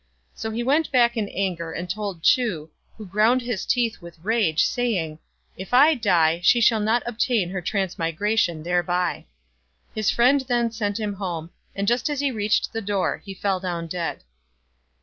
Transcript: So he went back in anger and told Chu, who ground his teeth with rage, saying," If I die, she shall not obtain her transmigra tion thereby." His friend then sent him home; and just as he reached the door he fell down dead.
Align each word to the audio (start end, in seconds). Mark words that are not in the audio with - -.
So 0.33 0.49
he 0.49 0.63
went 0.63 0.91
back 0.91 1.15
in 1.15 1.29
anger 1.29 1.71
and 1.73 1.87
told 1.87 2.23
Chu, 2.23 2.71
who 2.97 3.05
ground 3.05 3.43
his 3.43 3.67
teeth 3.67 4.01
with 4.01 4.17
rage, 4.23 4.63
saying," 4.65 5.19
If 5.63 5.75
I 5.75 5.93
die, 5.93 6.39
she 6.43 6.59
shall 6.59 6.79
not 6.79 7.03
obtain 7.05 7.51
her 7.51 7.61
transmigra 7.61 8.35
tion 8.39 8.63
thereby." 8.63 9.27
His 9.93 10.09
friend 10.09 10.41
then 10.47 10.71
sent 10.71 10.99
him 10.99 11.13
home; 11.13 11.51
and 11.75 11.87
just 11.87 12.09
as 12.09 12.19
he 12.19 12.31
reached 12.31 12.73
the 12.73 12.81
door 12.81 13.21
he 13.23 13.35
fell 13.35 13.59
down 13.59 13.85
dead. 13.85 14.23